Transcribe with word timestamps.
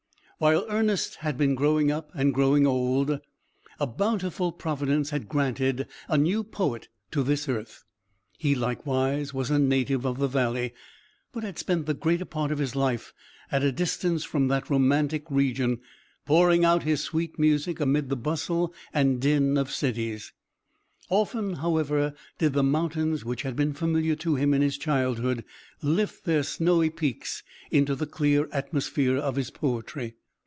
While 0.41 0.65
Ernest 0.69 1.17
had 1.17 1.37
been 1.37 1.53
growing 1.53 1.91
up 1.91 2.09
and 2.15 2.33
growing 2.33 2.65
old, 2.65 3.19
a 3.79 3.85
bountiful 3.85 4.51
Providence 4.51 5.11
had 5.11 5.29
granted 5.29 5.85
a 6.07 6.17
new 6.17 6.43
poet 6.43 6.87
to 7.11 7.21
this 7.21 7.47
earth. 7.47 7.83
He, 8.39 8.55
likewise, 8.55 9.35
was 9.35 9.51
a 9.51 9.59
native 9.59 10.03
of 10.03 10.17
the 10.17 10.27
valley, 10.27 10.73
but 11.31 11.43
had 11.43 11.59
spent 11.59 11.85
the 11.85 11.93
greater 11.93 12.25
part 12.25 12.51
of 12.51 12.57
his 12.57 12.75
life 12.75 13.13
at 13.51 13.61
a 13.61 13.71
distance 13.71 14.23
from 14.23 14.47
that 14.47 14.67
romantic 14.67 15.29
region, 15.29 15.79
pouring 16.25 16.65
out 16.65 16.81
his 16.81 17.01
sweet 17.01 17.37
music 17.37 17.79
amid 17.79 18.09
the 18.09 18.15
bustle 18.15 18.73
and 18.91 19.21
din 19.21 19.59
of 19.59 19.69
cities. 19.69 20.33
Often, 21.11 21.57
however, 21.57 22.15
did 22.39 22.53
the 22.53 22.63
mountains 22.63 23.23
which 23.23 23.43
had 23.43 23.55
been 23.55 23.73
familiar 23.73 24.15
to 24.15 24.37
him 24.37 24.55
in 24.55 24.63
his 24.63 24.79
childhood, 24.79 25.45
lift 25.83 26.25
their 26.25 26.41
snowy 26.41 26.89
peaks 26.89 27.43
into 27.69 27.93
the 27.93 28.07
clear 28.07 28.49
atmosphere 28.51 29.17
of 29.17 29.35
his 29.35 29.51
poetry. 29.51 30.15